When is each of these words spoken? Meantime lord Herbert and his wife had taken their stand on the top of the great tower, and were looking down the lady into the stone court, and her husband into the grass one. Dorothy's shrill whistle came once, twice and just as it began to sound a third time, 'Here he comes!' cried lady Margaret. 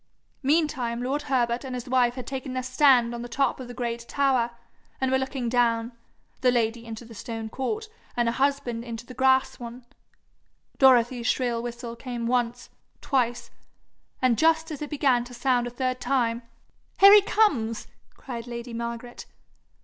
Meantime 0.41 1.03
lord 1.03 1.21
Herbert 1.29 1.63
and 1.63 1.75
his 1.75 1.87
wife 1.87 2.15
had 2.15 2.25
taken 2.25 2.53
their 2.53 2.63
stand 2.63 3.13
on 3.13 3.21
the 3.21 3.29
top 3.29 3.59
of 3.59 3.67
the 3.67 3.73
great 3.75 4.07
tower, 4.07 4.49
and 4.99 5.11
were 5.11 5.19
looking 5.19 5.47
down 5.47 5.91
the 6.39 6.49
lady 6.49 6.87
into 6.87 7.05
the 7.05 7.13
stone 7.13 7.49
court, 7.49 7.87
and 8.17 8.27
her 8.27 8.33
husband 8.33 8.83
into 8.83 9.05
the 9.05 9.13
grass 9.13 9.59
one. 9.59 9.85
Dorothy's 10.79 11.27
shrill 11.27 11.61
whistle 11.61 11.95
came 11.95 12.25
once, 12.25 12.71
twice 12.99 13.51
and 14.23 14.39
just 14.39 14.71
as 14.71 14.81
it 14.81 14.89
began 14.89 15.23
to 15.23 15.35
sound 15.35 15.67
a 15.67 15.69
third 15.69 15.99
time, 16.01 16.41
'Here 16.99 17.13
he 17.13 17.21
comes!' 17.21 17.85
cried 18.15 18.47
lady 18.47 18.73
Margaret. 18.73 19.27